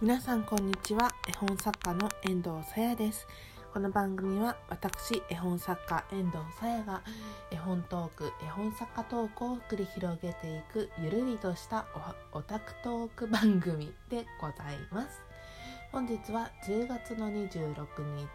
[0.00, 1.14] 皆さんこんにちは。
[1.28, 3.28] 絵本作家の遠藤さやです。
[3.72, 7.02] この番組は私絵本作家遠藤さやが
[7.52, 11.86] 絵本トーク絵本作家トークを繰り広げていくゆるりとした
[12.32, 15.22] オタクトーク番組でございます。
[15.92, 17.86] 本日は10月の26
[18.16, 18.26] 日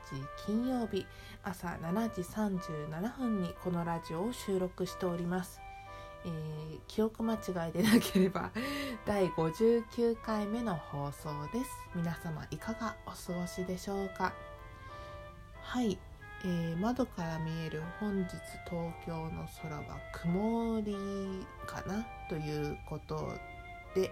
[0.46, 1.06] 金曜日
[1.44, 5.60] 朝7時37分にこのラジオを収録しております。
[6.26, 8.52] えー、記憶間違いでなければ
[9.06, 11.72] 第59回目の放送です。
[11.96, 14.34] 皆様いかがお過ごしでしょうか？
[15.62, 15.98] はい、
[16.44, 18.30] えー、窓から見える本日
[18.70, 20.96] 東京の空は曇り
[21.66, 23.34] かなということ
[23.96, 24.12] で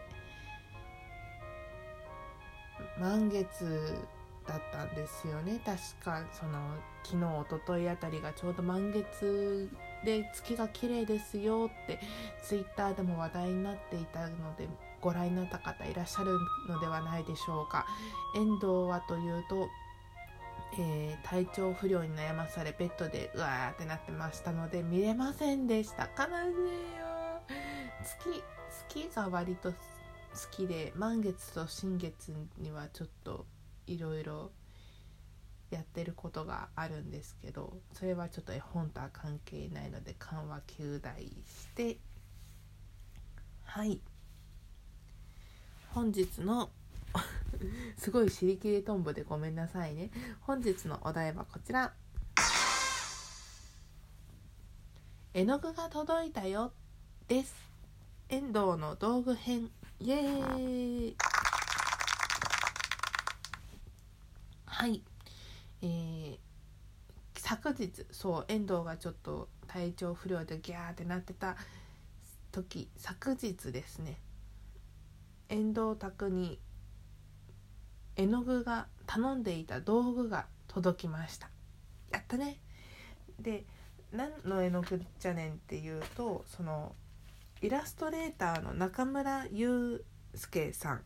[3.00, 3.96] 満月
[4.48, 5.60] だったんですよね。
[5.66, 9.70] 確かその昨日おとといあたりがちょうど満月
[10.04, 12.00] で月が綺麗ですよって
[12.44, 14.68] ツイッターでも話題になっていたので
[15.02, 16.38] ご覧になった方いらっしゃる
[16.68, 17.86] のではないでしょうか。
[18.36, 19.68] 遠藤はというと、
[20.80, 26.04] えー、体調不良に悩まされベッドでうわーってなってましたので見れませんでした。
[26.18, 27.08] 悲しいよ
[28.04, 28.44] 月
[28.90, 29.78] 月が割と好
[30.52, 33.46] きで満月と新月にはちょっと
[33.88, 34.52] いろいろ
[35.70, 41.98] やってることがあるんですけどそれはちょっと絵本とは関係ないので緩和9大して。
[43.64, 44.00] はい。
[45.90, 46.70] 本日の
[47.98, 50.10] すごい尻切れトンボでごめんなさいね。
[50.42, 51.94] 本日のお題はこちら。
[55.34, 56.72] 絵の具が届いたよ
[57.28, 57.54] です。
[58.30, 59.70] 遠藤の道具編。
[60.00, 61.18] イエーイ。
[64.66, 65.02] はい
[65.82, 66.38] えー、
[67.36, 71.56] 昨日そう遠藤がちょっと体調不良でギャーってなってた
[72.52, 74.18] 時昨日ですね
[75.50, 76.60] 遠藤宅に
[78.16, 81.50] 絵の具が頼んでいた道具が届きました。
[82.12, 82.60] やったね。
[83.40, 83.66] で
[84.12, 86.96] 何の絵の具じゃねんっていうとその
[87.62, 91.04] イラストレーターの中村祐介さん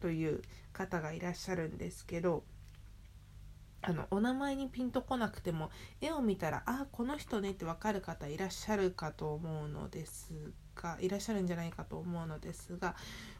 [0.00, 0.42] という
[0.72, 2.44] 方がいらっしゃるんですけど
[3.80, 10.32] あのお名前にピンとこなくても絵を見たらあこの人ねって分かる方いらっしゃるかと思うのです
[10.74, 12.96] がいらっしゃるんじゃないかと思うのですが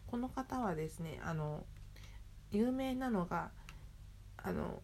[0.06, 1.64] この方はですねあの
[2.50, 3.50] 有名なのが
[4.36, 4.80] あの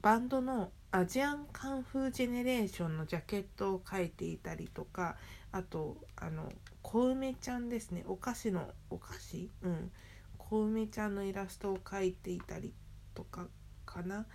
[0.00, 5.16] バンドのアジアンカンフージェネレーションのジャケットを描いていたりとか
[5.52, 6.52] あとあの
[6.82, 9.90] 小梅ちゃんですねお菓子のお菓子うん
[10.38, 12.74] 小梅ちゃんのイラストを描いていたり
[13.14, 13.46] とか
[13.92, 14.26] かな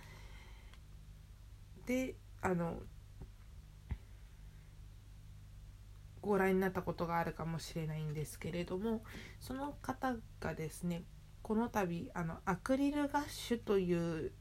[1.86, 2.74] であの
[6.20, 9.02] ご覧になったことがあるかもしれないんですけれども
[9.40, 11.04] その方がですね
[11.42, 14.32] この度あのアクリルガッシュという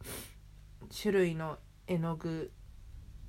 [1.02, 2.52] 種類の絵の具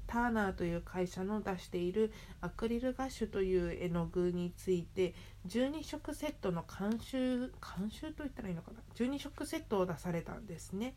[0.06, 5.14] ターナーという会社の出しているアクリルガッシュという絵の具について
[5.48, 10.94] 12色セットの監修監修といったらいいのかな？12色セットを出されたんですね。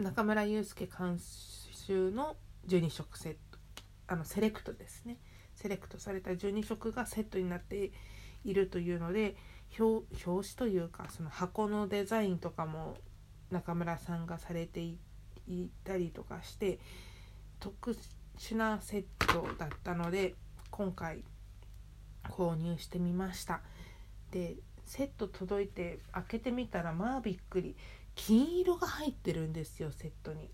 [0.00, 3.58] 中村祐介監修の12色セット。
[4.06, 5.18] あのセレクトですね。
[5.54, 7.92] セレクトされた12色がセットになって
[8.44, 9.36] いるというので
[9.78, 12.96] 表紙というかその箱のデザインとかも
[13.50, 14.98] 中村さんがされてい
[15.84, 16.78] たりとかして
[17.58, 17.94] 特
[18.38, 20.34] 殊なセットだったので
[20.70, 21.24] 今回
[22.24, 23.60] 購入してみました。
[24.30, 24.56] で
[24.86, 27.76] セット届いて開けてみたらまあびっくり。
[28.26, 30.50] 金色が入ってるんですよセットに。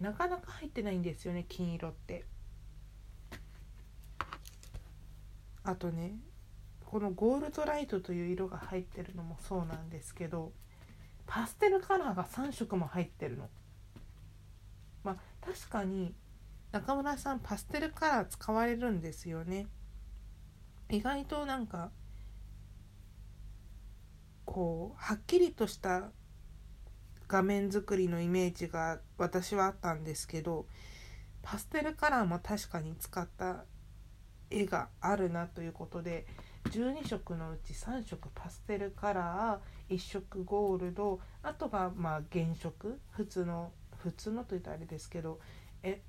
[0.00, 2.24] なかなか入ってないんですよね金色って。
[5.62, 6.16] あとね
[6.84, 10.52] このゴールドライトという色が入ってるのもそうなんですけど
[11.26, 13.48] パステルカラーが3色も入ってるの。
[15.04, 15.16] まあ
[15.46, 16.14] 確かに
[16.72, 19.68] 中村さんパステルカラー使われるんですよね。
[20.90, 21.92] 意外となんか
[24.44, 26.10] こうはっきりとした
[27.28, 30.66] 画面作りのイメージが私はあったんですけど
[31.42, 33.64] パステルカラーも確かに使った
[34.50, 36.26] 絵があるなということで
[36.70, 45.40] 12色のうち3色パステルカラー1色ゴールドあとがまあ原色普通の普通のといったらあれですけど
[45.82, 46.00] え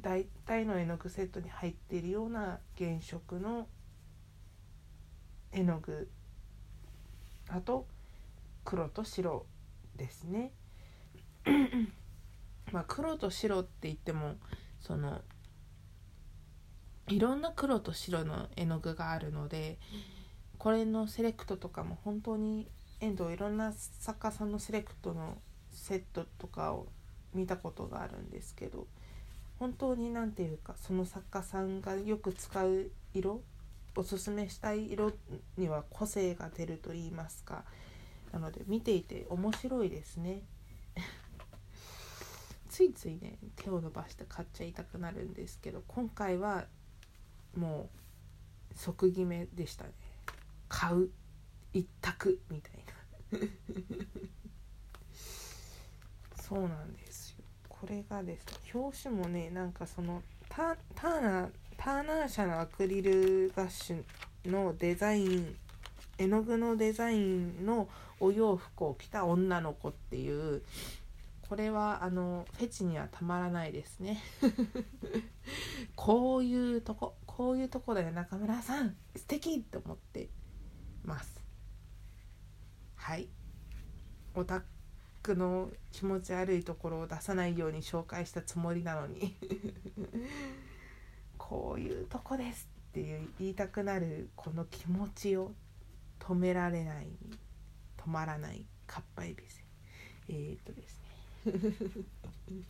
[0.00, 3.66] 大体の絵の具セットに入っているような原色の
[5.52, 6.10] 絵の具。
[7.48, 7.86] あと
[8.64, 9.46] 黒と白。
[9.96, 10.52] ですね。
[12.72, 14.34] まあ黒と白って言っても
[14.80, 15.20] その
[17.08, 19.78] いろんな黒と白の絵の具があるので
[20.58, 22.68] これのセレクトとかも本当に
[23.00, 25.36] 遠藤いろんな作家さんのセレクトの
[25.70, 26.86] セットとかを
[27.34, 28.86] 見たことがあるんですけど
[29.58, 33.42] 本当に何て言うかその作家さんがよく使う色
[33.96, 35.12] おすすめしたい色
[35.56, 37.64] には個性が出ると言いますか
[38.34, 40.42] なので見ていて面白いですね。
[42.68, 46.66] ついついね手を伸ばして買っちゃいたくなるんですけど今回は
[47.56, 47.90] も
[48.72, 49.92] う即決めでしたね。
[50.68, 51.10] 買う
[51.72, 53.48] 一択みたいな。
[56.42, 57.44] そうなんですよ。
[57.68, 64.04] これがですね表紙もねなんかそのタターナーターナー社のアクリルガッシュ
[64.50, 65.56] のデザイン
[66.18, 67.88] 絵の具のデザインの
[68.20, 70.62] お洋服を着た女の子っていう
[71.48, 74.22] これはあのフェチにはたまらないですね。
[75.94, 78.12] こういうとここういうとこだよ。
[78.12, 80.30] 中村さん素敵って思って
[81.04, 81.40] ます。
[82.96, 83.28] はい。
[84.34, 84.62] オタ
[85.22, 89.36] クの気持ち悪いところを出さないように紹介したつもりなのに。
[91.36, 95.52] こういうとこですっていう言いたくなるこの気持ちを。
[96.26, 97.06] 止められない
[97.98, 99.62] 止まらないかっぱえびせ。
[100.28, 102.64] えー、っとですね。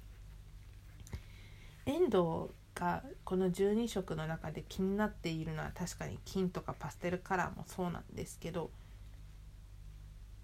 [1.86, 8.70] 遠藤がこの12色の中で気になっているのは確かに金とかパステルカラーもそうなんですけど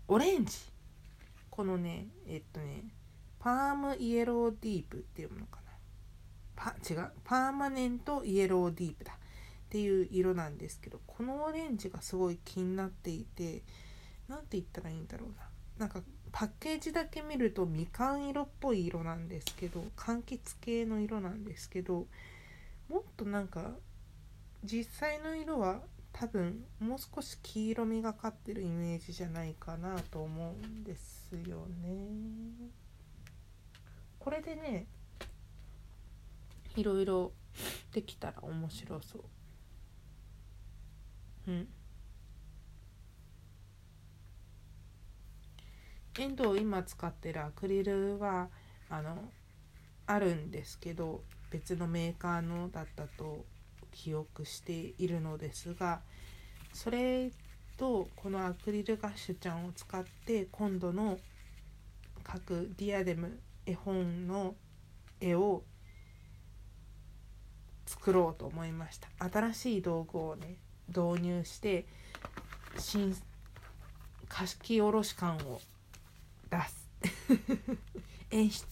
[0.06, 0.56] オレンジ。
[1.50, 2.84] このねえっとね
[3.40, 5.72] パームイエローディープっていうものかな。
[6.54, 7.10] パ違う。
[7.24, 9.18] パーマネントイエローディープだ。
[9.70, 13.62] っていう色なんですけどこのオレンジがすごい気になっていて
[14.28, 16.00] 何て言ったらいいんだろうななんか
[16.32, 22.08] パッケージだけ見るとみかん色っぽい色なんですけど柑橘系の色なんですけど
[22.88, 23.70] もっとなんか
[24.64, 25.82] 実際の色は
[26.12, 32.08] 多分もう少し黄色みがかってるイメージじゃないかなと思うんですよね。
[34.18, 34.86] これでね
[36.74, 37.30] いろいろ
[37.92, 39.22] できたら面白そう。
[41.50, 41.68] うん。
[46.18, 48.48] 遠藤今使ってるアクリルは
[48.88, 49.16] あの
[50.06, 53.44] あるんですけど別のメーカーのだったと
[53.92, 56.00] 記憶しているのですが
[56.72, 57.30] それ
[57.76, 61.18] とこのアクリルガッシュちゃんを使って今度の
[62.22, 64.54] 各ディアデム絵本の
[65.20, 65.62] 絵を
[67.86, 69.08] 作ろうと思いました。
[69.18, 70.58] 新しい道具をね
[70.90, 71.86] 導入して
[72.76, 73.20] 新書
[74.62, 75.60] き下ろし感を
[76.50, 76.90] 出す。
[78.30, 78.66] 演出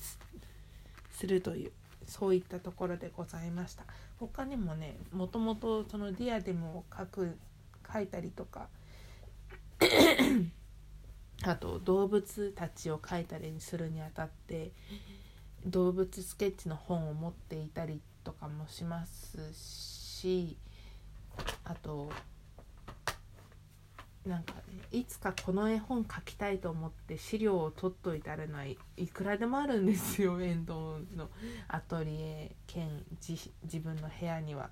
[1.11, 1.73] するという
[2.07, 3.85] そういったところでございました。
[4.19, 7.39] 他にもねもともとそのディアデムを書く
[7.93, 8.69] 書いたりとか
[11.45, 14.73] あと動物たちを描いたりするにあたって
[15.65, 20.57] 動物スケッチの本を持っていたりとかもしますし
[21.65, 22.11] あと
[24.27, 24.61] なんかね
[24.93, 28.77] いつかこの絵本描きたいと思って資料を取っといてあるのはい
[29.09, 31.31] くらでもあるんですよ 遠藤の
[31.69, 33.51] アトリエ兼自
[33.81, 34.71] 分の部屋には。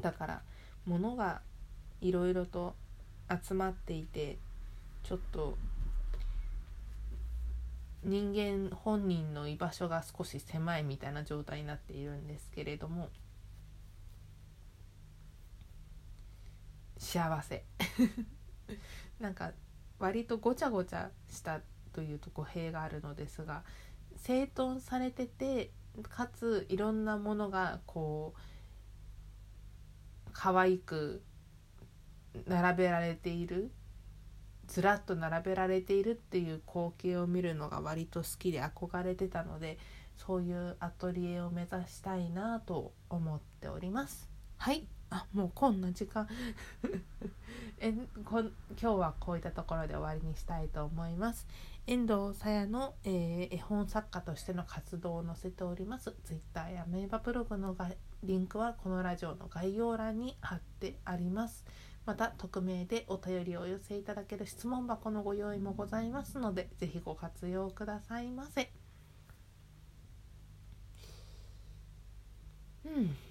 [0.00, 0.42] だから
[0.86, 1.42] 物が
[2.00, 2.74] いろいろと
[3.44, 4.38] 集まっていて
[5.02, 5.56] ちょっと
[8.02, 13.10] 人間本人の居場所が少し狭いみたいな状態になっているんですけれども
[17.00, 17.64] 幸せ。
[19.18, 19.52] なんか
[19.98, 21.60] 割とごちゃごちゃした
[21.92, 23.64] というと語弊があるのですが
[24.16, 31.22] 整頓されててかついろんなものがこう可愛く
[32.46, 33.72] 並べられている
[34.68, 39.78] ずらっと並べられているっていう光景を見るのが割と好きで憧れてたので
[40.16, 44.30] そういうアトリエを目指したいなと思っております。
[44.58, 44.86] はい。
[45.10, 46.28] あもうこんな時間。
[47.82, 47.92] え
[48.24, 51.46] こ今日はこういったところで終わりにしたいと思います。
[51.86, 56.14] 遠藤さやの、えー、絵本作家としての活動を載せております。
[56.24, 57.76] Twitter や名場ブログの
[58.22, 61.64] リンクはこのラジオの概要欄に貼ってあります。
[62.06, 68.70] また匿名でお便りをお寄せいただける質問箱のご用意もございますので是非ご活用くださいませ。
[72.84, 73.29] うん。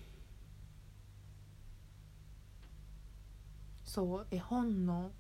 [3.90, 5.12] そう絵本の。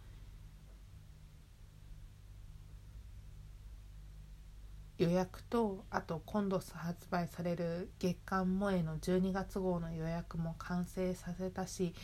[4.99, 11.95] 予約とあと今度発売される月刊萌えの12月号の予約も完成させたし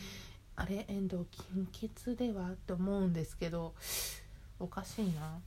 [0.56, 2.52] あれ遠藤金欠では？
[2.52, 3.74] って思うんですけど
[4.58, 5.38] おかしいな。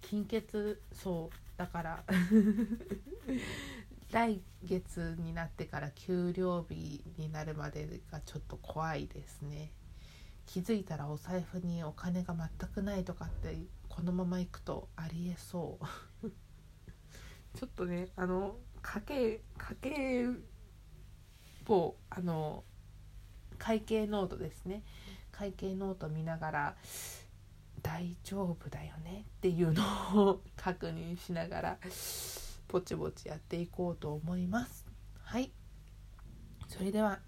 [0.00, 2.04] 金欠そうだから。
[4.10, 9.72] 来月になってから給料日になるまでがちょっと怖いですね。
[10.46, 15.78] 気づいたらお財布にお金が全くないとかってこのままいくとありえそ
[16.22, 16.30] う。
[17.58, 20.26] ちょっとねあの家計家計
[21.64, 22.64] 簿あの
[23.58, 24.82] 会計ノートですね。
[25.32, 26.76] 会計ノート見ながら
[27.82, 29.82] 大丈夫だよねっていうの
[30.30, 31.78] を 確認しながら
[32.68, 34.86] ぼちぼちやっていこうと思います。
[35.22, 35.52] はい。
[36.68, 37.20] それでは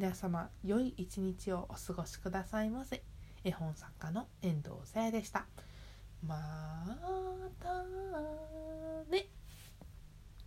[0.00, 3.02] 皆様良い一日をお過ごしくださいませ。
[3.44, 5.44] 絵本作家の遠藤さやでした。
[6.26, 6.96] ま
[7.60, 8.59] た。